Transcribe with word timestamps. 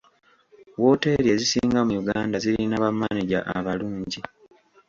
Wooteeri 0.81 1.27
ezisinga 1.35 1.79
mu 1.87 1.93
Uganda 2.01 2.35
zirina 2.43 2.75
bamaneja 2.83 3.39
abalungi 3.57 4.19